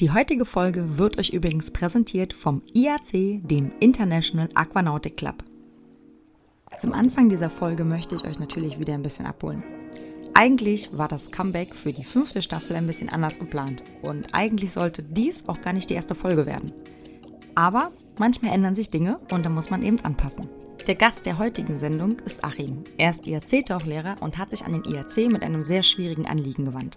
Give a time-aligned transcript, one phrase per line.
[0.00, 5.44] Die heutige Folge wird euch übrigens präsentiert vom IAC, dem International Aquanautic Club.
[6.78, 9.62] Zum Anfang dieser Folge möchte ich euch natürlich wieder ein bisschen abholen.
[10.32, 15.02] Eigentlich war das Comeback für die fünfte Staffel ein bisschen anders geplant und eigentlich sollte
[15.02, 16.72] dies auch gar nicht die erste Folge werden.
[17.54, 20.46] Aber manchmal ändern sich Dinge und da muss man eben anpassen.
[20.86, 22.84] Der Gast der heutigen Sendung ist Achim.
[22.96, 26.96] Er ist IAC-Tauchlehrer und hat sich an den IAC mit einem sehr schwierigen Anliegen gewandt.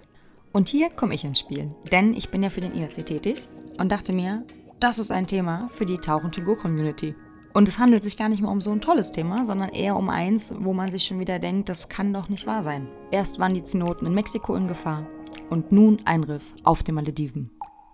[0.53, 3.49] Und hier komme ich ins Spiel, denn ich bin ja für den IAC tätig
[3.79, 4.45] und dachte mir,
[4.79, 7.15] das ist ein Thema für die Tauchen-to-Go-Community.
[7.53, 10.09] Und es handelt sich gar nicht mehr um so ein tolles Thema, sondern eher um
[10.09, 12.87] eins, wo man sich schon wieder denkt, das kann doch nicht wahr sein.
[13.09, 15.07] Erst waren die Zenoten in Mexiko in Gefahr
[15.49, 17.49] und nun ein Riff auf den Malediven.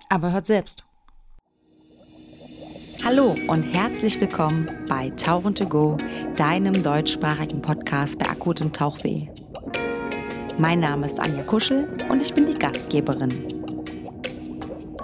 [0.09, 0.83] Aber hört selbst.
[3.05, 5.95] Hallo und herzlich willkommen bei Tauchen to Go,
[6.35, 9.29] deinem deutschsprachigen Podcast bei akutem Tauchweh.
[10.59, 13.47] Mein Name ist Anja Kuschel und ich bin die Gastgeberin.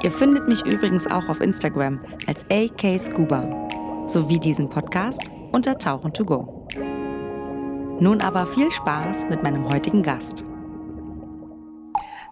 [0.04, 3.70] Ihr findet mich übrigens auch auf Instagram als AK Scuba
[4.06, 5.22] sowie diesen Podcast
[5.54, 6.68] unter Tauchen to Go.
[8.02, 10.44] Nun aber viel Spaß mit meinem heutigen Gast.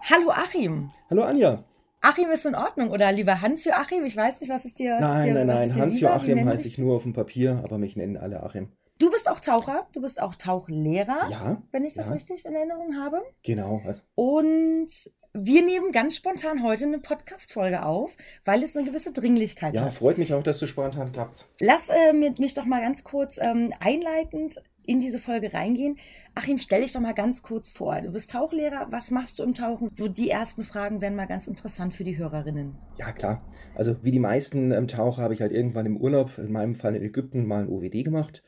[0.02, 0.90] Hallo Achim.
[1.08, 1.64] Hallo Anja.
[2.02, 4.04] Achim ist in Ordnung oder lieber Hans-Joachim?
[4.04, 4.96] Ich weiß nicht, was ist dir.
[4.96, 5.80] Was nein, ist dir, nein, nein.
[5.80, 8.68] Hans-Joachim heiße ich nur auf dem Papier, aber mich nennen alle Achim.
[9.00, 12.12] Du bist auch Taucher, du bist auch Tauchlehrer, ja, wenn ich das ja.
[12.12, 13.22] richtig in Erinnerung habe.
[13.42, 13.82] Genau.
[14.14, 14.88] Und
[15.32, 18.12] wir nehmen ganz spontan heute eine Podcast-Folge auf,
[18.44, 19.88] weil es eine gewisse Dringlichkeit ja, hat.
[19.88, 21.46] Ja, freut mich auch, dass du spontan klappt.
[21.58, 25.98] Lass äh, mit, mich doch mal ganz kurz ähm, einleitend in diese Folge reingehen.
[26.36, 28.00] Achim, stell dich doch mal ganz kurz vor.
[28.00, 28.86] Du bist Tauchlehrer.
[28.90, 29.90] Was machst du im Tauchen?
[29.92, 32.76] So die ersten Fragen wären mal ganz interessant für die Hörerinnen.
[32.98, 33.44] Ja, klar.
[33.74, 36.94] Also wie die meisten ähm, Taucher habe ich halt irgendwann im Urlaub, in meinem Fall
[36.94, 38.44] in Ägypten, mal ein OWD gemacht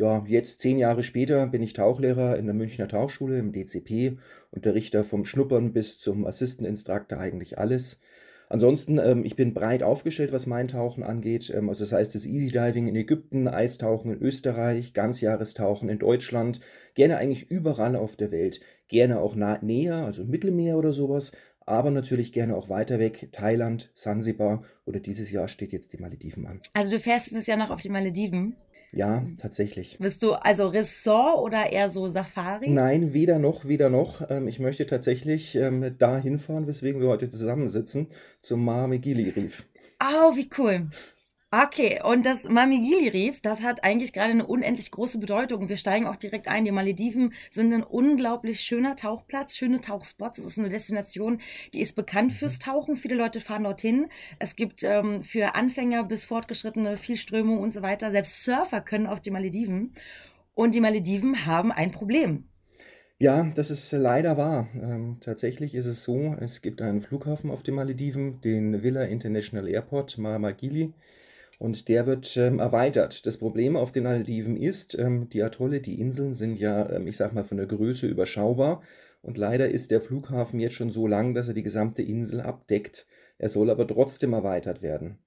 [0.00, 4.16] ja, jetzt zehn Jahre später bin ich Tauchlehrer in der Münchner Tauchschule im DCP,
[4.50, 8.00] unterrichte vom Schnuppern bis zum Assistant Instructor eigentlich alles.
[8.48, 11.52] Ansonsten, ähm, ich bin breit aufgestellt, was mein Tauchen angeht.
[11.54, 16.60] Ähm, also das heißt, das Easy Diving in Ägypten, Eistauchen in Österreich, Ganzjahrestauchen in Deutschland,
[16.94, 18.60] gerne eigentlich überall auf der Welt.
[18.88, 21.32] Gerne auch nah, näher, also Mittelmeer oder sowas,
[21.66, 26.46] aber natürlich gerne auch weiter weg, Thailand, Sansibar oder dieses Jahr steht jetzt die Malediven
[26.46, 26.60] an.
[26.72, 28.56] Also du fährst dieses Jahr noch auf die Malediven?
[28.92, 29.98] Ja, tatsächlich.
[29.98, 32.70] Bist du also Ressort oder eher so Safari?
[32.70, 34.28] Nein, weder noch, weder noch.
[34.30, 38.08] Ähm, ich möchte tatsächlich ähm, da hinfahren, weswegen wir heute zusammensitzen,
[38.40, 39.64] zum Mahmegili Reef.
[40.00, 40.88] Oh, wie cool.
[41.52, 45.68] Okay, und das Mamigili-Reef, das hat eigentlich gerade eine unendlich große Bedeutung.
[45.68, 46.64] Wir steigen auch direkt ein.
[46.64, 50.38] Die Malediven sind ein unglaublich schöner Tauchplatz, schöne Tauchspots.
[50.38, 51.40] Es ist eine Destination,
[51.74, 52.94] die ist bekannt fürs Tauchen.
[52.94, 54.06] Viele Leute fahren dorthin.
[54.38, 58.12] Es gibt ähm, für Anfänger bis Fortgeschrittene viel Strömung und so weiter.
[58.12, 59.94] Selbst Surfer können auf die Malediven.
[60.54, 62.44] Und die Malediven haben ein Problem.
[63.18, 64.68] Ja, das ist leider wahr.
[64.74, 69.66] Ähm, tatsächlich ist es so, es gibt einen Flughafen auf den Malediven, den Villa International
[69.68, 70.94] Airport, Mahmagili
[71.60, 73.26] und der wird ähm, erweitert.
[73.26, 77.18] Das Problem auf den Malediven ist, ähm, die Atolle, die Inseln sind ja, ähm, ich
[77.18, 78.82] sag mal, von der Größe überschaubar
[79.20, 83.06] und leider ist der Flughafen jetzt schon so lang, dass er die gesamte Insel abdeckt.
[83.36, 85.18] Er soll aber trotzdem erweitert werden.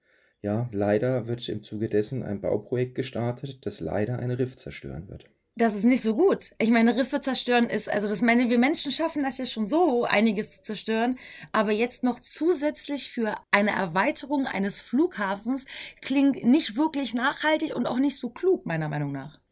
[0.41, 5.29] Ja, leider wird im Zuge dessen ein Bauprojekt gestartet, das leider ein Riff zerstören wird.
[5.55, 6.51] Das ist nicht so gut.
[6.57, 10.03] Ich meine, Riffe zerstören ist, also das meine, wir Menschen schaffen das ja schon so,
[10.03, 11.19] einiges zu zerstören,
[11.51, 15.65] aber jetzt noch zusätzlich für eine Erweiterung eines Flughafens
[16.01, 19.43] klingt nicht wirklich nachhaltig und auch nicht so klug, meiner Meinung nach.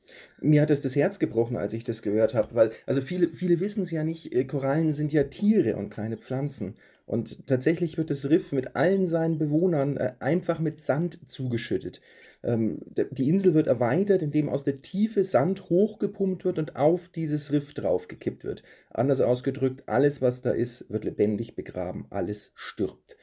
[0.41, 3.59] Mir hat es das Herz gebrochen, als ich das gehört habe, weil, also viele, viele
[3.59, 6.77] wissen es ja nicht, äh, Korallen sind ja Tiere und keine Pflanzen.
[7.11, 11.99] Und tatsächlich wird das Riff mit allen seinen Bewohnern äh, einfach mit Sand zugeschüttet.
[12.41, 17.51] Ähm, die Insel wird erweitert, indem aus der Tiefe Sand hochgepumpt wird und auf dieses
[17.51, 18.63] Riff draufgekippt wird.
[18.91, 23.17] Anders ausgedrückt, alles, was da ist, wird lebendig begraben, alles stirbt.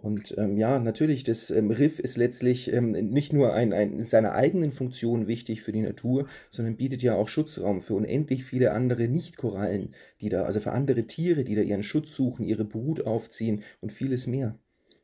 [0.00, 4.02] Und ähm, ja, natürlich, das ähm, Riff ist letztlich ähm, nicht nur ein, ein, in
[4.02, 8.72] seiner eigenen Funktion wichtig für die Natur, sondern bietet ja auch Schutzraum für unendlich viele
[8.72, 13.04] andere Nichtkorallen, die da, also für andere Tiere, die da ihren Schutz suchen, ihre Brut
[13.04, 14.58] aufziehen und vieles mehr.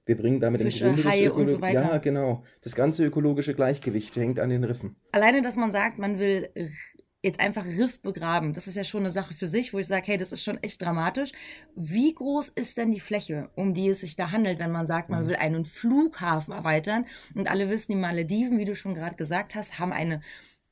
[0.07, 1.81] Wir bringen damit Fische, im Grunde Haie und so weiter.
[1.83, 2.45] Ja, genau.
[2.63, 4.97] Das ganze ökologische Gleichgewicht hängt an den Riffen.
[5.13, 6.49] Alleine, dass man sagt, man will
[7.27, 10.07] jetzt einfach Riff begraben, das ist ja schon eine Sache für sich, wo ich sage,
[10.07, 11.33] hey, das ist schon echt dramatisch.
[11.75, 15.11] Wie groß ist denn die Fläche, um die es sich da handelt, wenn man sagt,
[15.11, 15.29] man mhm.
[15.29, 17.07] will einen Flughafen erweitern?
[17.35, 20.23] Und alle wissen, die Malediven, wie du schon gerade gesagt hast, haben eine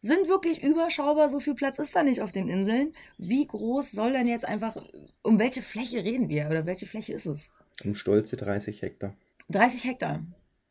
[0.00, 2.92] sind wirklich überschaubar, so viel Platz ist da nicht auf den Inseln.
[3.16, 4.76] Wie groß soll denn jetzt einfach,
[5.22, 7.50] um welche Fläche reden wir oder welche Fläche ist es?
[7.82, 9.16] Um stolze 30 Hektar.
[9.48, 10.22] 30 Hektar.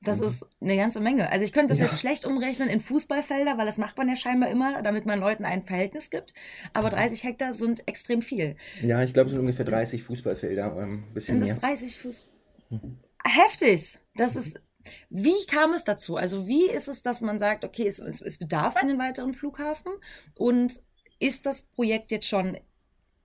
[0.04, 0.26] Das mhm.
[0.26, 1.32] ist eine ganze Menge.
[1.32, 1.86] Also ich könnte das ja.
[1.86, 5.46] jetzt schlecht umrechnen in Fußballfelder, weil das macht man ja scheinbar immer, damit man Leuten
[5.46, 6.34] ein Verhältnis gibt.
[6.74, 7.28] Aber 30 mhm.
[7.28, 8.58] Hektar sind extrem viel.
[8.82, 11.56] Ja, ich glaube, es sind ungefähr 30 Fußballfelder, ein ähm, bisschen sind mehr.
[11.56, 12.28] das 30 Fuß?
[12.70, 13.00] Mhm.
[13.24, 13.98] heftig.
[14.16, 14.62] Das ist.
[15.10, 16.18] Wie kam es dazu?
[16.18, 19.94] Also wie ist es, dass man sagt, okay, es, es, es bedarf einen weiteren Flughafen
[20.38, 20.82] und
[21.20, 22.58] ist das Projekt jetzt schon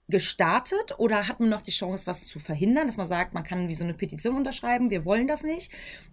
[0.09, 3.69] gestartet oder hat man noch die Chance, was zu verhindern, dass man sagt, man kann
[3.69, 5.71] wie so eine Petition unterschreiben, wir wollen das nicht?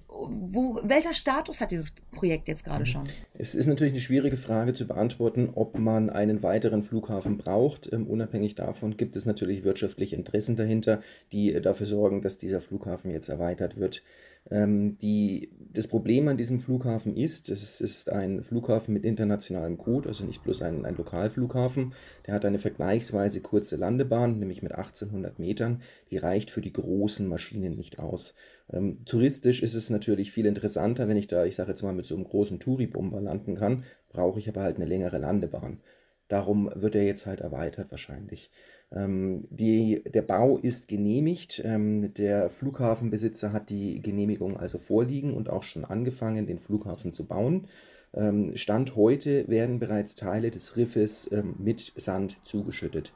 [0.07, 3.03] Wo, welcher Status hat dieses Projekt jetzt gerade schon?
[3.33, 7.91] Es ist natürlich eine schwierige Frage zu beantworten, ob man einen weiteren Flughafen braucht.
[7.91, 11.01] Ähm, unabhängig davon gibt es natürlich wirtschaftliche Interessen dahinter,
[11.31, 14.03] die dafür sorgen, dass dieser Flughafen jetzt erweitert wird.
[14.51, 20.09] Ähm, die, das Problem an diesem Flughafen ist, es ist ein Flughafen mit internationalem Code,
[20.09, 21.93] also nicht bloß ein, ein Lokalflughafen.
[22.27, 25.81] Der hat eine vergleichsweise kurze Landebahn, nämlich mit 1800 Metern.
[26.11, 28.35] Die reicht für die großen Maschinen nicht aus.
[28.71, 32.05] Ähm, touristisch ist es natürlich viel interessanter, wenn ich da, ich sage jetzt mal, mit
[32.05, 35.79] so einem großen Touribomber landen kann, brauche ich aber halt eine längere Landebahn.
[36.27, 38.49] Darum wird er jetzt halt erweitert wahrscheinlich.
[38.91, 41.61] Ähm, die, der Bau ist genehmigt.
[41.65, 47.25] Ähm, der Flughafenbesitzer hat die Genehmigung also vorliegen und auch schon angefangen, den Flughafen zu
[47.25, 47.67] bauen.
[48.13, 53.11] Ähm, Stand heute werden bereits Teile des Riffes mit Sand zugeschüttet.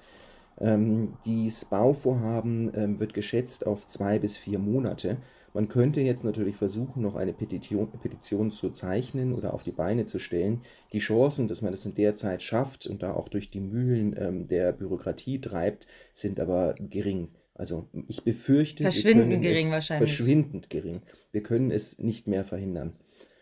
[0.60, 5.18] Ähm, dieses Bauvorhaben wird geschätzt auf zwei bis vier Monate.
[5.60, 10.06] Man könnte jetzt natürlich versuchen, noch eine Petition, Petition zu zeichnen oder auf die Beine
[10.06, 10.62] zu stellen.
[10.94, 14.16] Die Chancen, dass man das in der Zeit schafft und da auch durch die Mühlen
[14.18, 17.28] ähm, der Bürokratie treibt, sind aber gering.
[17.56, 20.16] Also ich befürchte, verschwindend gering wahrscheinlich.
[20.16, 21.02] Verschwindend gering.
[21.34, 22.94] Wir können es nicht mehr verhindern.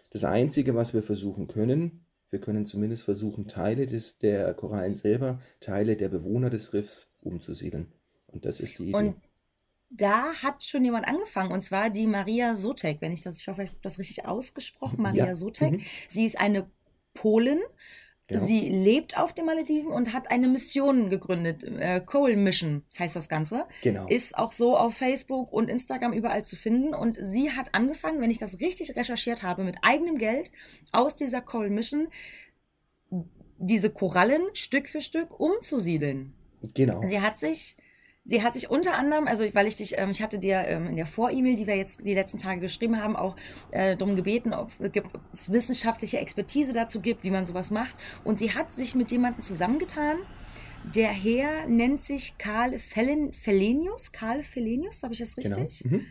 [0.10, 5.40] Das Einzige, was wir versuchen können, wir können zumindest versuchen, Teile des, der Korallen selber,
[5.60, 7.92] Teile der Bewohner des Riffs umzusiedeln.
[8.26, 8.96] Und das ist die Idee.
[8.96, 9.16] Und
[9.90, 13.64] da hat schon jemand angefangen, und zwar die Maria Sotek, wenn ich das, ich hoffe,
[13.64, 15.36] ich habe das richtig ausgesprochen, Maria ja.
[15.36, 15.74] Sotek.
[15.74, 15.86] Mhm.
[16.10, 16.70] Sie ist eine
[17.14, 17.60] Polin.
[18.30, 18.44] Genau.
[18.44, 21.64] Sie lebt auf den Malediven und hat eine Mission gegründet.
[21.64, 23.66] Äh, Coal Mission heißt das Ganze.
[23.82, 24.06] Genau.
[24.08, 26.94] Ist auch so auf Facebook und Instagram überall zu finden.
[26.94, 30.52] Und sie hat angefangen, wenn ich das richtig recherchiert habe, mit eigenem Geld
[30.92, 32.10] aus dieser Coal Mission
[33.60, 36.34] diese Korallen Stück für Stück umzusiedeln.
[36.74, 37.02] Genau.
[37.04, 37.78] Sie hat sich
[38.28, 40.98] Sie hat sich unter anderem, also weil ich dich, ähm, ich hatte dir ähm, in
[40.98, 43.38] der Vor-E-Mail, die wir jetzt die letzten Tage geschrieben haben, auch
[43.72, 47.96] äh, darum gebeten, ob, ob es wissenschaftliche Expertise dazu gibt, wie man sowas macht.
[48.26, 50.18] Und sie hat sich mit jemandem zusammengetan.
[50.84, 54.12] Der Herr nennt sich Karl Fellenius.
[54.12, 55.56] Karl Fellenius, habe ich das genau.
[55.56, 55.84] richtig?
[55.84, 55.98] Genau.
[55.98, 56.06] Mhm.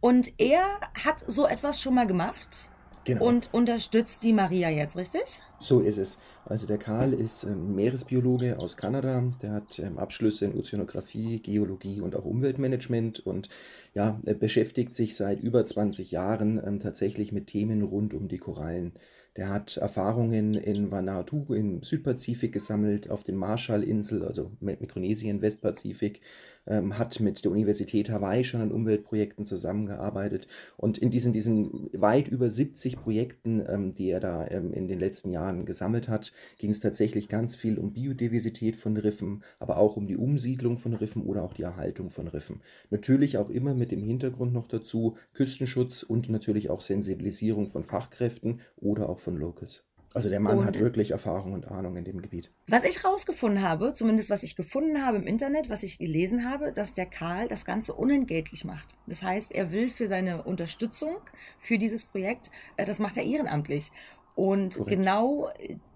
[0.00, 0.64] Und er
[1.04, 2.71] hat so etwas schon mal gemacht.
[3.04, 3.26] Genau.
[3.26, 5.42] Und unterstützt die Maria jetzt, richtig?
[5.58, 6.18] So ist es.
[6.44, 9.24] Also der Karl ist ähm, Meeresbiologe aus Kanada.
[9.42, 13.48] Der hat ähm, Abschlüsse in Ozeanographie, Geologie und auch Umweltmanagement und
[13.94, 18.92] ja, beschäftigt sich seit über 20 Jahren ähm, tatsächlich mit Themen rund um die Korallen.
[19.36, 26.20] Der hat Erfahrungen in Vanuatu im Südpazifik gesammelt, auf den Marshallinseln, also Mikronesien, Westpazifik,
[26.66, 30.46] ähm, hat mit der Universität Hawaii schon an Umweltprojekten zusammengearbeitet.
[30.76, 35.00] Und in diesen, diesen weit über 70 Projekten, ähm, die er da ähm, in den
[35.00, 39.96] letzten Jahren gesammelt hat, ging es tatsächlich ganz viel um Biodiversität von Riffen, aber auch
[39.96, 42.60] um die Umsiedlung von Riffen oder auch die Erhaltung von Riffen.
[42.90, 48.60] Natürlich auch immer mit dem Hintergrund noch dazu Küstenschutz und natürlich auch Sensibilisierung von Fachkräften
[48.76, 49.84] oder auch von Locals.
[50.14, 52.50] Also der Mann und hat wirklich Erfahrung und Ahnung in dem Gebiet.
[52.68, 56.72] Was ich rausgefunden habe, zumindest was ich gefunden habe im Internet, was ich gelesen habe,
[56.72, 58.96] dass der Karl das Ganze unentgeltlich macht.
[59.06, 61.16] Das heißt, er will für seine Unterstützung
[61.58, 63.90] für dieses Projekt, äh, das macht er ehrenamtlich.
[64.34, 64.98] Und Korrekt.
[64.98, 65.48] genau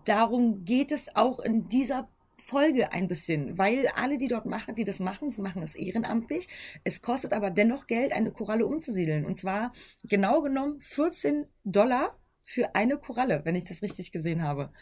[0.05, 4.85] darum geht es auch in dieser Folge ein bisschen, weil alle, die dort machen, die
[4.85, 6.49] das machen, sie machen es ehrenamtlich.
[6.85, 9.27] Es kostet aber dennoch Geld, eine Koralle umzusiedeln.
[9.27, 9.73] Und zwar
[10.05, 14.73] genau genommen 14 Dollar für eine Koralle, wenn ich das richtig gesehen habe.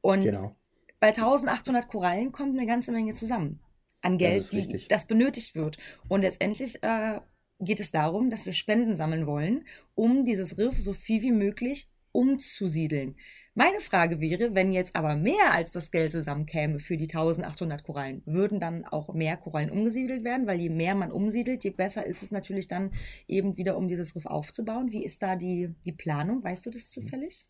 [0.00, 0.56] Und genau.
[1.00, 3.60] bei 1800 Korallen kommt eine ganze Menge zusammen
[4.00, 5.76] an Geld, das die, das benötigt wird.
[6.06, 7.20] Und letztendlich äh,
[7.58, 11.90] geht es darum, dass wir Spenden sammeln wollen, um dieses Riff so viel wie möglich
[12.12, 13.16] umzusiedeln.
[13.58, 18.22] Meine Frage wäre, wenn jetzt aber mehr als das Geld zusammenkäme für die 1800 Korallen,
[18.24, 20.46] würden dann auch mehr Korallen umgesiedelt werden?
[20.46, 22.92] Weil je mehr man umsiedelt, je besser ist es natürlich dann
[23.26, 24.92] eben wieder, um dieses Riff aufzubauen.
[24.92, 26.44] Wie ist da die, die Planung?
[26.44, 27.48] Weißt du das zufällig?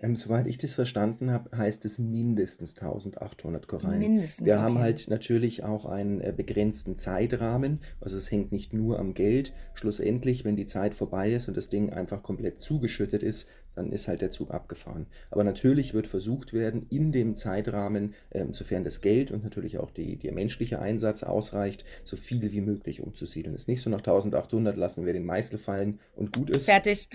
[0.00, 3.98] Ähm, soweit ich das verstanden habe, heißt es mindestens 1800 Korallen.
[3.98, 4.62] Mindestens, Wir okay.
[4.62, 7.80] haben halt natürlich auch einen äh, begrenzten Zeitrahmen.
[8.00, 9.52] Also es hängt nicht nur am Geld.
[9.74, 14.08] Schlussendlich, wenn die Zeit vorbei ist und das Ding einfach komplett zugeschüttet ist, dann ist
[14.08, 15.06] halt der Zug abgefahren.
[15.30, 19.90] Aber natürlich wird versucht werden, in dem Zeitrahmen, ähm, sofern das Geld und natürlich auch
[19.90, 23.54] die, der menschliche Einsatz ausreicht, so viel wie möglich umzusiedeln.
[23.54, 26.66] Es ist nicht so nach 1800 lassen wir den Meißel fallen und gut ist.
[26.66, 27.08] Fertig.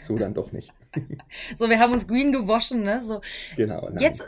[0.00, 0.72] So dann doch nicht.
[1.56, 3.00] so, wir haben uns green gewaschen, ne?
[3.00, 3.20] So.
[3.56, 3.88] Genau.
[3.88, 3.98] Nein.
[3.98, 4.22] Jetzt,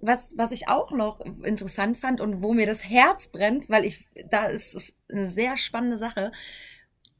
[0.00, 4.06] was, was ich auch noch interessant fand und wo mir das Herz brennt, weil ich,
[4.30, 6.32] da ist es eine sehr spannende Sache.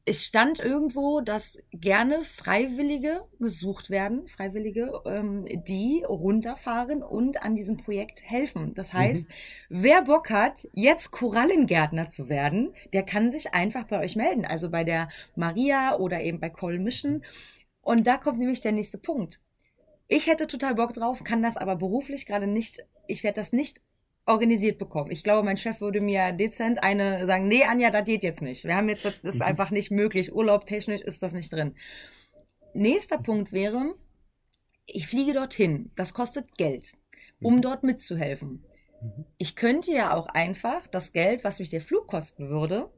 [0.05, 7.77] Es stand irgendwo, dass gerne Freiwillige gesucht werden, Freiwillige, ähm, die runterfahren und an diesem
[7.77, 8.73] Projekt helfen.
[8.75, 9.33] Das heißt, mhm.
[9.69, 14.45] wer Bock hat, jetzt Korallengärtner zu werden, der kann sich einfach bei euch melden.
[14.45, 17.23] Also bei der Maria oder eben bei Cole Mission.
[17.81, 19.39] Und da kommt nämlich der nächste Punkt.
[20.09, 23.81] Ich hätte total Bock drauf, kann das aber beruflich gerade nicht, ich werde das nicht
[24.25, 25.11] organisiert bekommen.
[25.11, 28.63] Ich glaube, mein Chef würde mir dezent eine sagen, nee, Anja, das geht jetzt nicht.
[28.63, 29.41] Wir haben jetzt, das ist mhm.
[29.41, 30.33] einfach nicht möglich.
[30.33, 31.75] Urlaub technisch ist das nicht drin.
[32.73, 33.95] Nächster Punkt wäre,
[34.85, 35.91] ich fliege dorthin.
[35.95, 36.93] Das kostet Geld,
[37.41, 37.61] um mhm.
[37.61, 38.65] dort mitzuhelfen.
[39.01, 39.25] Mhm.
[39.37, 42.89] Ich könnte ja auch einfach das Geld, was mich der Flug kosten würde,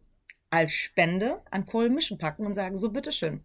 [0.51, 3.43] als Spende an Kohl Mission packen und sagen, so bitteschön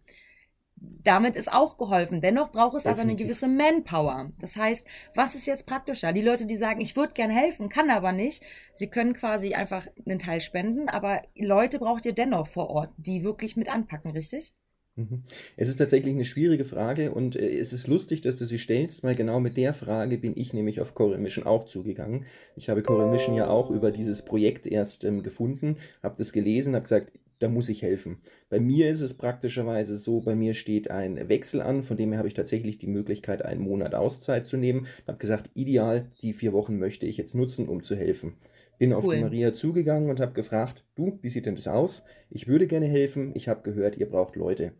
[0.81, 2.21] damit ist auch geholfen.
[2.21, 2.91] Dennoch braucht es Definitiv.
[2.91, 4.31] aber eine gewisse Manpower.
[4.39, 6.11] Das heißt, was ist jetzt praktischer?
[6.11, 9.87] Die Leute, die sagen, ich würde gerne helfen, kann aber nicht, sie können quasi einfach
[10.05, 14.53] einen Teil spenden, aber Leute braucht ihr dennoch vor Ort, die wirklich mit anpacken, richtig?
[14.95, 15.23] Mhm.
[15.55, 19.03] Es ist tatsächlich eine schwierige Frage und äh, es ist lustig, dass du sie stellst,
[19.03, 22.25] weil genau mit der Frage bin ich nämlich auf Core Mission auch zugegangen.
[22.57, 26.75] Ich habe Core Mission ja auch über dieses Projekt erst ähm, gefunden, habe das gelesen,
[26.75, 28.17] habe gesagt, da muss ich helfen.
[28.49, 32.19] Bei mir ist es praktischerweise so, bei mir steht ein Wechsel an, von dem her
[32.19, 34.85] habe ich tatsächlich die Möglichkeit, einen Monat Auszeit zu nehmen.
[35.01, 38.37] Ich habe gesagt, ideal, die vier Wochen möchte ich jetzt nutzen, um zu helfen.
[38.77, 38.97] Bin cool.
[38.97, 42.03] auf die Maria zugegangen und habe gefragt, du, wie sieht denn das aus?
[42.29, 44.73] Ich würde gerne helfen, ich habe gehört, ihr braucht Leute.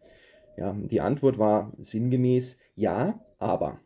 [0.58, 3.80] Ja, die Antwort war sinngemäß, ja, aber.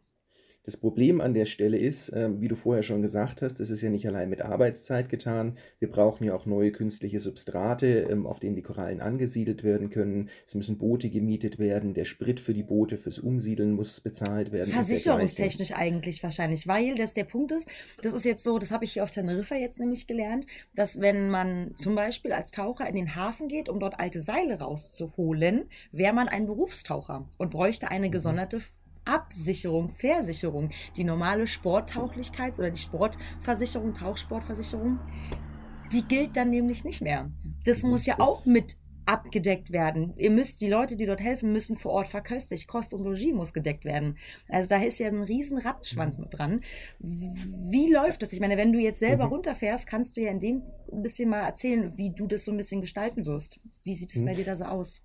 [0.66, 3.84] Das Problem an der Stelle ist, ähm, wie du vorher schon gesagt hast, es ist
[3.84, 5.58] ja nicht allein mit Arbeitszeit getan.
[5.78, 10.30] Wir brauchen ja auch neue künstliche Substrate, ähm, auf denen die Korallen angesiedelt werden können.
[10.46, 11.94] Es müssen Boote gemietet werden.
[11.94, 14.72] Der Sprit für die Boote, fürs Umsiedeln muss bezahlt werden.
[14.72, 17.70] Versicherungstechnisch eigentlich wahrscheinlich, weil das der Punkt ist,
[18.02, 21.30] das ist jetzt so, das habe ich hier auf Teneriffa jetzt nämlich gelernt, dass wenn
[21.30, 26.14] man zum Beispiel als Taucher in den Hafen geht, um dort alte Seile rauszuholen, wäre
[26.14, 28.12] man ein Berufstaucher und bräuchte eine mhm.
[28.12, 28.62] gesonderte
[29.06, 35.00] Absicherung, Versicherung, die normale Sporttauglichkeit oder die Sportversicherung, Tauchsportversicherung,
[35.92, 37.32] die gilt dann nämlich nicht mehr.
[37.64, 40.14] Das muss ja auch mit abgedeckt werden.
[40.18, 42.68] Ihr müsst, die Leute, die dort helfen, müssen vor Ort verköstigt.
[42.68, 44.18] Kost und Logis muss gedeckt werden.
[44.50, 46.60] Also da ist ja ein riesen Rattenschwanz mit dran.
[47.00, 48.34] Wie läuft das?
[48.34, 49.34] Ich meine, wenn du jetzt selber mhm.
[49.34, 52.58] runterfährst, kannst du ja in dem ein bisschen mal erzählen, wie du das so ein
[52.58, 53.60] bisschen gestalten wirst.
[53.84, 54.26] Wie sieht es mhm.
[54.26, 55.05] bei dir da so aus?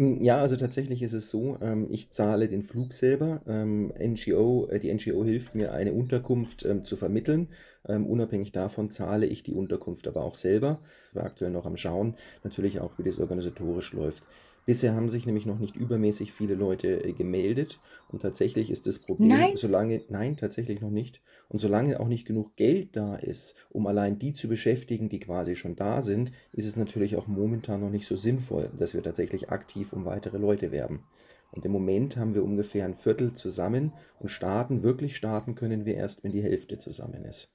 [0.00, 3.40] Hm, ja, also tatsächlich ist es so, ähm, ich zahle den Flug selber.
[3.46, 7.48] Ähm, NGO, äh, die NGO hilft mir, eine Unterkunft ähm, zu vermitteln.
[7.86, 10.80] Ähm, unabhängig davon zahle ich die Unterkunft aber auch selber.
[11.10, 12.14] Ich war aktuell noch am Schauen,
[12.44, 14.24] natürlich auch, wie das organisatorisch läuft.
[14.70, 19.00] Bisher haben sich nämlich noch nicht übermäßig viele Leute äh, gemeldet und tatsächlich ist das
[19.00, 19.56] Problem, Nein.
[19.56, 21.20] solange, nein, tatsächlich noch nicht.
[21.48, 25.56] Und solange auch nicht genug Geld da ist, um allein die zu beschäftigen, die quasi
[25.56, 29.50] schon da sind, ist es natürlich auch momentan noch nicht so sinnvoll, dass wir tatsächlich
[29.50, 31.02] aktiv um weitere Leute werben.
[31.50, 35.96] Und im Moment haben wir ungefähr ein Viertel zusammen und starten, wirklich starten können wir
[35.96, 37.50] erst, wenn die Hälfte zusammen ist.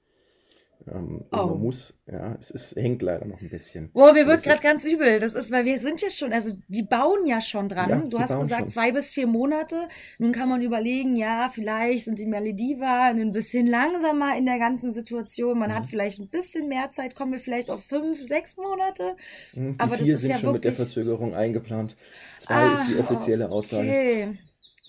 [0.88, 1.46] Ähm, oh.
[1.46, 3.90] Man muss, ja, es ist, hängt leider noch ein bisschen.
[3.92, 5.18] Boah, mir wird gerade ganz übel.
[5.18, 7.90] Das ist, weil wir sind ja schon, also die bauen ja schon dran.
[7.90, 8.68] Ja, du hast gesagt, schon.
[8.68, 9.88] zwei bis vier Monate.
[10.18, 14.92] Nun kann man überlegen, ja, vielleicht sind die Malediva ein bisschen langsamer in der ganzen
[14.92, 15.58] Situation.
[15.58, 15.74] Man mhm.
[15.74, 19.16] hat vielleicht ein bisschen mehr Zeit, kommen wir vielleicht auf fünf, sechs Monate.
[19.54, 20.70] Mhm, die Aber vier das ist sind ja schon wirklich...
[20.70, 21.96] mit der Verzögerung eingeplant.
[22.38, 24.36] Zwei ah, ist die offizielle okay.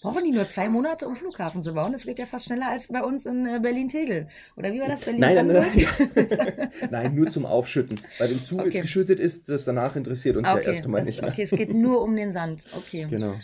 [0.01, 1.91] Brauchen die nur zwei Monate, um Flughafen zu bauen?
[1.91, 4.27] Das geht ja fast schneller als bei uns in äh, Berlin-Tegel.
[4.55, 5.01] Oder wie war das?
[5.01, 7.99] Berlin nein, nein, nein, nein, nur zum Aufschütten.
[8.19, 8.81] Weil dem Zug okay.
[8.81, 11.31] geschüttet ist, das danach interessiert uns okay, ja erst einmal nicht mehr.
[11.31, 12.65] Okay, es geht nur um den Sand.
[12.75, 13.07] Okay.
[13.09, 13.35] Genau.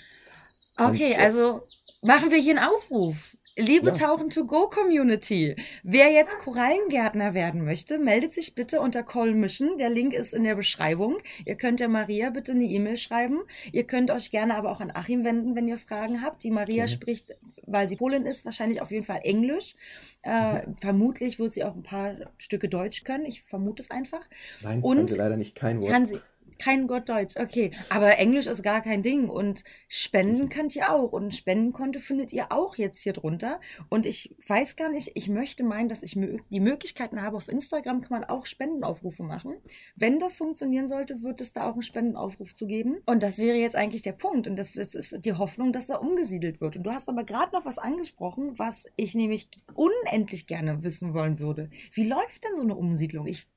[0.78, 1.62] Okay, Und, also
[2.04, 3.16] machen wir hier einen Aufruf.
[3.56, 3.94] Liebe ja.
[3.94, 9.78] Tauchen to Go Community, wer jetzt Korallengärtner werden möchte, meldet sich bitte unter Call Mission.
[9.78, 11.18] Der Link ist in der Beschreibung.
[11.46, 13.42] Ihr könnt der Maria bitte eine E-Mail schreiben.
[13.72, 16.44] Ihr könnt euch gerne aber auch an Achim wenden, wenn ihr Fragen habt.
[16.44, 16.90] Die Maria mhm.
[16.90, 17.34] spricht,
[17.68, 19.76] weil sie Polin ist, wahrscheinlich auf jeden Fall Englisch.
[20.24, 20.76] Äh, mhm.
[20.82, 23.26] Vermutlich wird sie auch ein paar Stücke Deutsch können.
[23.26, 24.28] Ich vermute es einfach.
[24.62, 25.92] Nein, Und kann sie leider nicht kein Wort.
[25.92, 26.20] Kann sie,
[26.64, 27.72] kein Gott Deutsch, okay.
[27.90, 29.28] Aber Englisch ist gar kein Ding.
[29.28, 31.12] Und Spenden könnt ihr auch.
[31.12, 33.60] Und Spendenkonto findet ihr auch jetzt hier drunter.
[33.90, 36.18] Und ich weiß gar nicht, ich möchte meinen, dass ich
[36.50, 37.38] die Möglichkeiten habe.
[37.38, 39.56] Auf Instagram kann man auch Spendenaufrufe machen.
[39.96, 43.02] Wenn das funktionieren sollte, wird es da auch einen Spendenaufruf zu geben.
[43.06, 44.48] Und das wäre jetzt eigentlich der Punkt.
[44.48, 46.78] Und das, das ist die Hoffnung, dass da umgesiedelt wird.
[46.78, 51.40] Und du hast aber gerade noch was angesprochen, was ich nämlich unendlich gerne wissen wollen
[51.40, 51.70] würde.
[51.92, 53.28] Wie läuft denn so eine Umsiedlung?
[53.28, 53.48] Ich.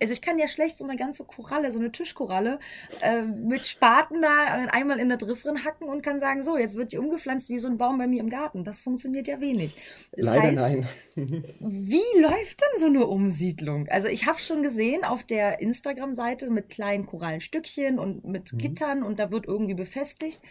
[0.00, 2.58] Also ich kann ja schlecht so eine ganze Koralle, so eine Tischkoralle
[3.02, 6.92] äh, mit Spaten da einmal in der Drift hacken und kann sagen, so, jetzt wird
[6.92, 8.64] die umgepflanzt wie so ein Baum bei mir im Garten.
[8.64, 9.76] Das funktioniert ja wenig.
[10.12, 10.84] Das Leider heißt,
[11.16, 11.44] nein.
[11.60, 13.88] wie läuft denn so eine Umsiedlung?
[13.88, 18.58] Also ich habe schon gesehen auf der Instagram-Seite mit kleinen Korallenstückchen und mit mhm.
[18.58, 20.42] Gittern und da wird irgendwie befestigt.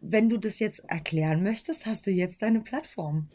[0.00, 3.28] Wenn du das jetzt erklären möchtest, hast du jetzt deine Plattform.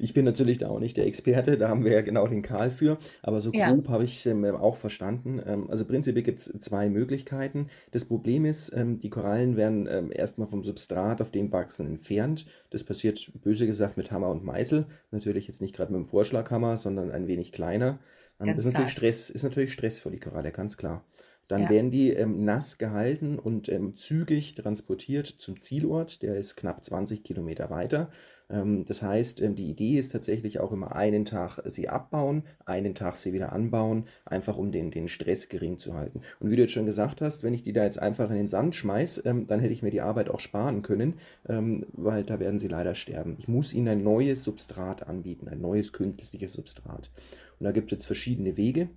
[0.00, 2.70] Ich bin natürlich da auch nicht der Experte, da haben wir ja genau den Karl
[2.70, 3.72] für, aber so Ja.
[3.72, 5.40] grob habe ich es ähm, auch verstanden.
[5.44, 7.68] Ähm, also prinzipiell gibt es zwei Möglichkeiten.
[7.90, 12.46] Das Problem ist, ähm, die Korallen werden erstmal vom Substrat, auf dem wachsen, entfernt.
[12.70, 14.86] Das passiert böse gesagt mit Hammer und Meißel.
[15.10, 17.98] Natürlich jetzt nicht gerade mit dem Vorschlaghammer, sondern ein wenig kleiner.
[18.40, 18.92] Ähm, das Ganz ist natürlich.
[18.92, 21.04] Stress, ist natürlich Stress für die Koralle, ganz klar.
[21.48, 21.68] Dann Ja.
[21.68, 26.22] werden die ähm, nass gehalten und ähm, zügig transportiert zum Zielort.
[26.22, 28.10] Der ist knapp 20 Kilometer weiter.
[28.50, 32.94] Ähm, das heißt, ähm, die Idee ist tatsächlich auch immer einen Tag sie abbauen, einen
[32.94, 36.20] Tag sie wieder anbauen, einfach um den, den Stress gering zu halten.
[36.40, 38.48] Und wie du jetzt schon gesagt hast, wenn ich die da jetzt einfach in den
[38.48, 42.58] Sand schmeiß, ähm, dann hätte ich mir die Arbeit auch sparen können, weil da werden
[42.58, 43.36] sie leider sterben.
[43.38, 47.10] Ich muss ihnen ein neues Substrat anbieten, ein neues künstliches Substrat.
[47.58, 48.88] Und da gibt es jetzt verschiedene Wege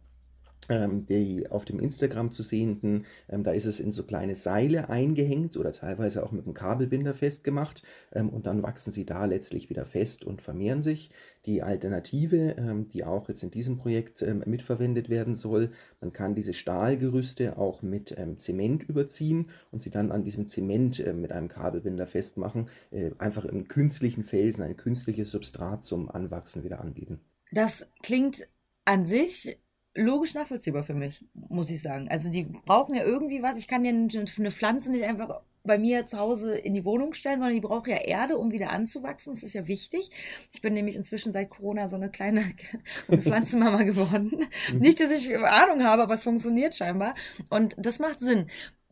[0.70, 5.58] die auf dem Instagram zu sehenden, ähm, da ist es in so kleine Seile eingehängt
[5.58, 9.86] oder teilweise auch mit einem Kabelbinder festgemacht ähm, und dann wachsen sie da letztlich wieder
[9.86, 11.10] fest und vermehren sich.
[11.46, 15.72] Die Alternative, ähm, die auch jetzt in diesem Projekt ähm, mitverwendet werden soll,
[16.02, 21.00] man kann diese Stahlgerüste auch mit ähm, Zement überziehen und sie dann an diesem Zement
[21.00, 26.64] äh, mit einem Kabelbinder festmachen, äh, einfach im künstlichen Felsen ein künstliches Substrat zum Anwachsen
[26.64, 27.20] wieder anbieten.
[27.52, 28.48] Das klingt
[28.86, 29.58] an sich
[29.96, 32.08] logisch nachvollziehbar für mich, muss ich sagen.
[32.10, 33.58] Also die brauchen ja irgendwie was.
[33.58, 37.38] Ich kann ja eine Pflanze nicht einfach bei mir zu Hause in die Wohnung stellen,
[37.38, 39.34] sondern die braucht ja Erde, um wieder anzuwachsen.
[39.34, 40.10] Das ist ja wichtig.
[40.52, 42.44] Ich bin nämlich inzwischen seit Corona so eine kleine
[43.12, 44.48] Pflanzenmama geworden.
[44.74, 47.16] Nicht, dass ich Ahnung habe, aber es funktioniert scheinbar.
[47.50, 48.48] Und das macht Sinn.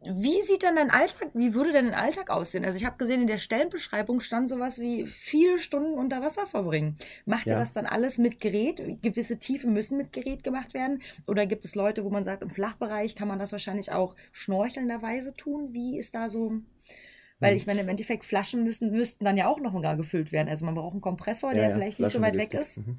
[0.09, 2.63] Wie sieht dann dein Alltag, wie würde denn dein Alltag aussehen?
[2.65, 6.97] Also ich habe gesehen, in der Stellenbeschreibung stand sowas wie viele Stunden unter Wasser verbringen.
[7.25, 7.59] Macht ihr Ja.
[7.59, 9.01] das dann alles mit Gerät?
[9.01, 11.01] Gewisse Tiefen müssen mit Gerät gemacht werden?
[11.27, 15.33] Oder gibt es Leute, wo man sagt, im Flachbereich kann man das wahrscheinlich auch schnorchelnderweise
[15.35, 15.73] tun?
[15.73, 16.53] Wie ist da so...
[17.39, 17.57] Weil Hm.
[17.57, 20.49] ich meine, im Endeffekt Flaschen müssen, müssten dann ja auch noch gar gefüllt werden.
[20.49, 22.77] Also man braucht einen Kompressor, Ja, der ja, vielleicht nicht so weit weg ist.
[22.77, 22.95] Mhm.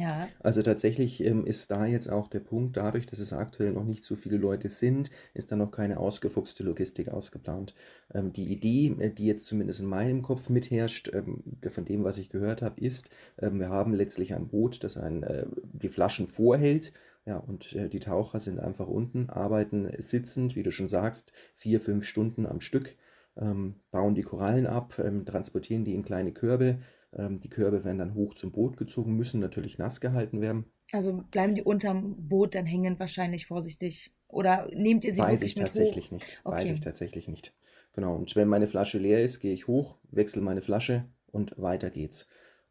[0.00, 3.84] Ja, Also tatsächlich ähm, ist da jetzt auch der Punkt, dadurch, dass es aktuell noch
[3.84, 7.74] nicht so viele Leute sind, ist da noch keine ausgefuchste Logistik ausgeplant.
[8.14, 12.18] Ähm, die Idee, äh, die jetzt zumindest in meinem Kopf mitherrscht, ähm, von dem, was
[12.18, 16.28] ich gehört habe, ist, ähm, wir haben letztlich ein Boot, das ein, äh, die Flaschen
[16.28, 16.92] vorhält.
[17.26, 21.80] Ja, und äh, die Taucher sind einfach unten, arbeiten sitzend, wie du schon sagst, vier,
[21.80, 22.96] fünf Stunden am Stück,
[23.36, 26.78] ähm, bauen die Korallen ab, ähm, transportieren die in kleine Körbe.
[27.12, 30.66] Ähm, die Körbe werden dann hoch zum Boot gezogen, müssen natürlich nass gehalten werden.
[30.92, 34.12] also bleiben die unterm Boot dann hängend wahrscheinlich vorsichtig.
[34.28, 36.12] Oder nehmt ihr sie Weiß wirklich ich tatsächlich hoch?
[36.12, 36.40] nicht.
[36.48, 36.74] Weiß Okay.
[36.74, 37.54] ich tatsächlich nicht.
[37.92, 38.14] Genau.
[38.16, 42.26] Und wenn meine Flasche leer ist, gehe ich hoch, wechsle meine Flasche und weiter geht's.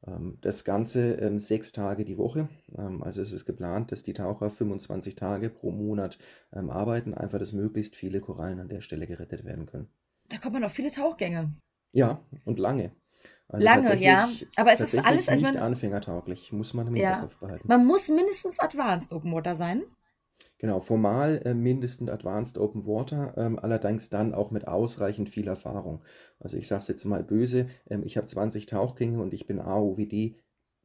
[0.06, 2.50] Ähm, Das Ganze ähm, sechs Tage die Woche.
[3.02, 6.18] Also es ist geplant, dass die Taucher 25 Tage pro Monat
[6.52, 9.90] arbeiten, einfach dass möglichst viele Korallen an der Stelle gerettet werden können.
[10.30, 11.54] Da kommt man auf viele Tauchgänge.
[11.92, 12.92] Ja, und lange.
[13.50, 14.30] Also Lange, ja.
[14.58, 17.68] Aber es ist alles, also nicht man, anfängertauglich, muss man im ja, Hinterkopf behalten.
[17.68, 19.84] man muss mindestens Advanced Open Water sein.
[20.60, 26.04] Genau, formal äh, mindestens Advanced Open Water, ähm, allerdings dann auch mit ausreichend viel Erfahrung.
[26.40, 29.60] Also ich sage es jetzt mal böse, ähm, ich habe 20 Tauchgänge und ich bin
[29.60, 30.36] AOWD,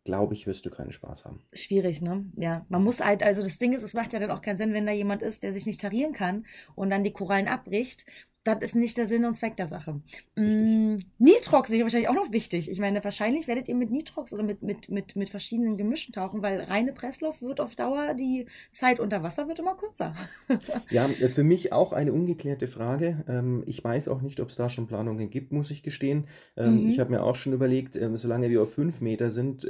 [0.05, 1.43] glaube ich, wirst du keinen Spaß haben.
[1.55, 2.25] Schwierig, ne?
[2.37, 4.75] Ja, man muss halt, also das Ding ist, es macht ja dann auch keinen Sinn,
[4.75, 6.45] wenn da jemand ist, der sich nicht tarieren kann
[6.75, 8.05] und dann die Korallen abbricht.
[8.45, 10.01] Das ist nicht der Sinn und Zweck der Sache.
[10.37, 12.69] Mm, Nitrox ist wahrscheinlich auch noch wichtig.
[12.69, 16.43] Ich meine, wahrscheinlich werdet ihr mit Nitrox oder mit, mit, mit, mit verschiedenen Gemischen tauchen,
[16.43, 20.17] weil reine Pressluft wird auf Dauer, die Zeit unter Wasser wird immer kürzer.
[20.89, 23.25] Ja, äh, für mich auch eine ungeklärte Frage.
[23.27, 26.27] Ähm, Ich weiß auch nicht, ob es da schon Planungen gibt, muss ich gestehen.
[26.57, 27.01] Ähm, Ich Mhm.
[27.01, 29.63] habe mir auch schon überlegt, ähm, solange wir auf 5 Meter sind,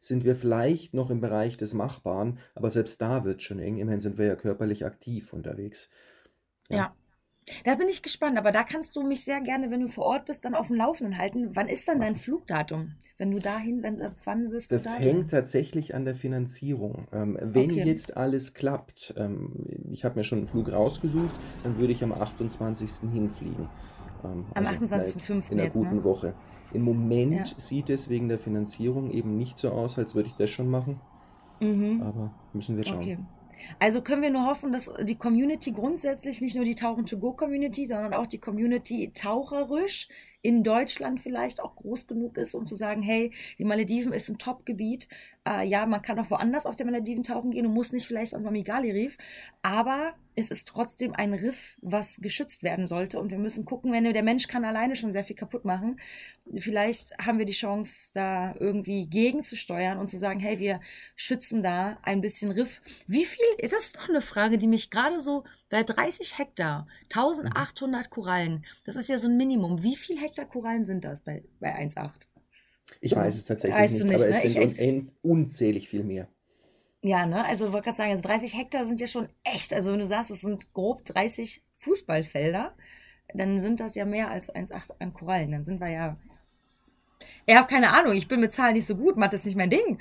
[0.00, 3.78] sind wir vielleicht noch im Bereich des Machbaren, aber selbst da wird es schon eng.
[3.78, 5.90] Immerhin sind wir ja körperlich aktiv unterwegs.
[6.68, 6.76] Ja.
[6.76, 6.94] Ja.
[7.64, 10.24] Da bin ich gespannt, aber da kannst du mich sehr gerne, wenn du vor Ort
[10.24, 11.54] bist, dann auf dem Laufenden halten.
[11.54, 12.16] Wann ist dann dein.
[12.16, 12.96] Flugdatum?
[13.18, 17.06] Wenn du dahin, wenn, äh, wann wirst du Das da hängt tatsächlich an der Finanzierung.
[17.12, 17.82] Ähm, wenn Okay.
[17.84, 22.12] jetzt alles klappt, ähm, ich habe mir schon einen Flug rausgesucht, dann würde ich am
[22.12, 23.10] 28.
[23.10, 23.74] hinfliegen.
[24.24, 25.44] Ähm, Am also in einer, 28.05.
[25.48, 25.88] in einer jetzt, ne?
[25.88, 26.40] guten Woche.
[26.70, 27.56] Im Moment Ja.
[27.60, 31.02] sieht es wegen der Finanzierung eben nicht so aus, als würde ich das schon machen,
[31.60, 31.92] Mhm.
[31.98, 33.02] aber müssen wir schauen.
[33.02, 33.18] Okay.
[33.78, 38.26] Also können wir nur hoffen, dass die Community grundsätzlich, nicht nur die Tauchen-to-go-Community, sondern auch
[38.26, 40.08] die Community taucherisch
[40.42, 44.38] in Deutschland vielleicht auch groß genug ist, um zu sagen, hey, die Malediven ist ein
[44.38, 45.08] Top-Gebiet.
[45.46, 48.34] Äh, ja, man kann auch woanders auf der Malediven tauchen gehen und muss nicht vielleicht
[48.34, 49.16] ans Mamigali Reef,
[49.62, 53.18] aber es ist trotzdem ein Riff, was geschützt werden sollte.
[53.18, 55.98] Und wir müssen gucken, wenn der Mensch kann alleine schon sehr viel kaputt machen.
[56.54, 60.80] Vielleicht haben wir die Chance, da irgendwie gegenzusteuern und zu sagen, hey, wir
[61.14, 62.82] schützen da ein bisschen Riff.
[63.06, 68.10] Wie viel, das ist doch eine Frage, die mich gerade so bei 30 Hektar, 1800
[68.10, 69.82] Korallen, das ist ja so ein Minimum.
[69.82, 72.26] Wie viel Hektar Korallen sind das bei, bei 1,8?
[73.00, 74.42] Ich weiß es tatsächlich nicht, nicht, aber ne?
[74.44, 76.28] es sind ich, unzählig viel mehr.
[77.02, 77.44] Ja, ne?
[77.44, 79.72] Also wollte gerade sagen, also 30 Hektar sind ja schon echt.
[79.72, 82.74] Also wenn du sagst, es sind grob 30 Fußballfelder,
[83.34, 85.52] dann sind das ja mehr als 1,8 an Korallen.
[85.52, 86.16] Dann sind wir ja.
[87.46, 89.70] Ich habe keine Ahnung, ich bin mit Zahlen nicht so gut, Mathe ist nicht mein
[89.70, 89.98] Ding.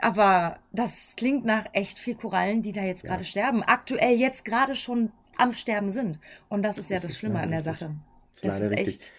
[0.00, 3.24] Aber das klingt nach echt viel Korallen, die da jetzt gerade ja.
[3.24, 3.62] sterben.
[3.62, 6.18] Aktuell jetzt gerade schon am Sterben sind.
[6.48, 7.62] Und das ist ja das, das Schlimme an der.
[7.62, 7.94] Sache.
[8.32, 9.12] Das, das ist, ist echt.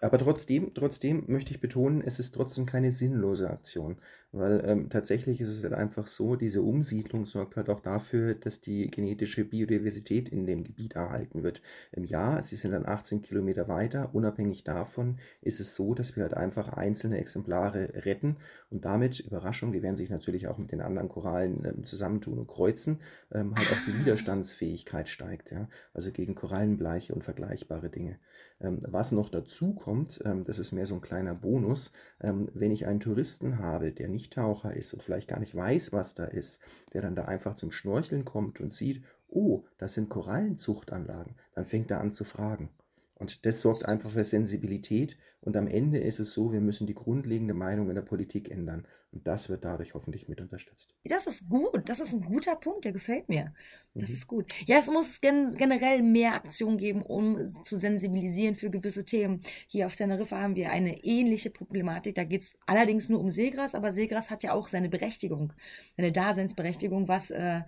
[0.00, 3.96] Aber trotzdem, trotzdem möchte ich betonen, es ist trotzdem keine sinnlose Aktion,
[4.30, 8.60] weil ähm, tatsächlich ist es halt einfach so, diese Umsiedlung sorgt halt auch dafür, dass
[8.60, 11.62] die genetische Biodiversität in dem Gebiet erhalten wird.
[11.92, 16.24] Im Jahr, sie sind dann 18 Kilometer weiter, unabhängig davon ist es so, dass wir
[16.24, 18.36] halt einfach einzelne Exemplare retten
[18.68, 22.46] und damit, Überraschung, die werden sich natürlich auch mit den anderen Korallen ähm, zusammentun und
[22.46, 23.00] kreuzen,
[23.32, 23.96] ähm, halt auch die.
[24.06, 28.18] Widerstandsfähigkeit steigt, ja, also gegen Korallenbleiche und vergleichbare Dinge.
[28.60, 32.70] Ähm, was noch dazu kommt, ähm, das ist mehr so ein kleiner Bonus, ähm, wenn
[32.70, 36.24] ich einen Touristen habe, der nicht Taucher ist und vielleicht gar nicht weiß, was da
[36.24, 41.66] ist, der dann da einfach zum Schnorcheln kommt und sieht, oh, das sind Korallenzuchtanlagen, dann
[41.66, 42.70] fängt er an zu fragen.
[43.18, 45.16] Und das sorgt einfach für Sensibilität.
[45.40, 48.86] Und am Ende ist es so, wir müssen die grundlegende Meinung in der Politik ändern.
[49.16, 50.94] Und das wird dadurch hoffentlich mit unterstützt.
[51.02, 51.88] Das ist gut.
[51.88, 52.84] Das ist ein guter Punkt.
[52.84, 53.54] Der gefällt mir.
[53.94, 54.14] Das mhm.
[54.14, 54.52] ist gut.
[54.66, 59.40] Ja, es muss gen generell mehr Aktion geben, um zu sensibilisieren für gewisse Themen.
[59.68, 62.14] Hier auf Teneriffa haben wir eine ähnliche Problematik.
[62.14, 63.74] Da geht es allerdings nur um Seegras.
[63.74, 65.54] Aber Seegras hat ja auch seine Berechtigung,
[65.96, 67.62] seine Daseinsberechtigung, was äh,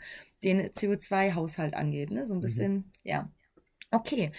[0.44, 2.10] den CO2-Haushalt angeht.
[2.10, 2.26] Ne?
[2.26, 2.42] So ein mhm.
[2.42, 2.84] bisschen, mhm.
[3.04, 3.32] ja.
[3.90, 4.32] Okay.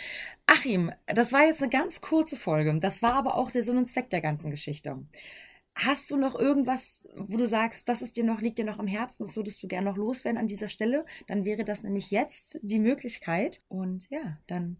[0.45, 2.79] Achim, das war jetzt eine ganz kurze Folge.
[2.79, 4.99] Das war aber auch der Sinn und Zweck der ganzen Geschichte.
[5.81, 8.87] Hast du noch irgendwas, wo du sagst, das ist dir noch, liegt dir noch am
[8.87, 11.05] Herzen, das würdest du gerne noch loswerden an dieser Stelle?
[11.27, 13.61] Dann wäre das nämlich jetzt die Möglichkeit.
[13.69, 14.75] Und ja, dann.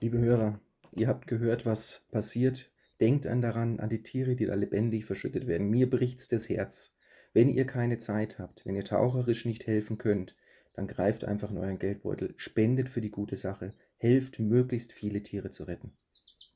[0.00, 0.60] Liebe Hörer,
[0.92, 2.68] ihr habt gehört, was passiert.
[3.00, 5.70] Denkt an daran, an die Tiere, die da lebendig verschüttet werden.
[5.70, 6.94] Mir bricht's das Herz.
[7.32, 10.36] Wenn ihr keine Zeit habt, wenn ihr taucherisch nicht helfen könnt,
[10.74, 15.50] dann greift einfach in euren Geldbeutel, spendet für die gute Sache, helft möglichst viele Tiere
[15.50, 15.92] zu retten.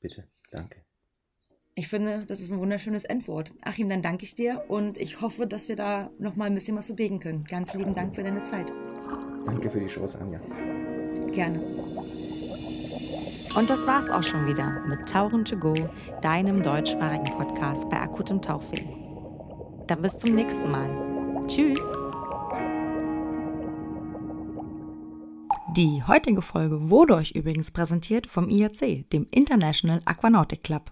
[0.02, 0.87] Bitte, danke.
[1.78, 3.52] Ich finde, das ist ein wunderschönes Endwort.
[3.62, 6.76] Achim, dann danke ich dir und ich hoffe, dass wir da noch mal ein bisschen
[6.76, 7.44] was bewegen können.
[7.44, 8.72] Ganz lieben Dank für deine Zeit.
[9.44, 10.40] Danke für die Chance, Anja.
[11.30, 11.60] Gerne.
[13.56, 15.72] Und das war's auch schon wieder mit Tauchen to go,
[16.20, 18.88] deinem deutschsprachigen Podcast bei akutem Tauchfilm.
[19.86, 21.46] Dann bis zum nächsten Mal.
[21.46, 21.80] Tschüss.
[25.76, 30.90] Die heutige Folge wurde euch übrigens präsentiert vom IAC, dem International Aquanautic Club.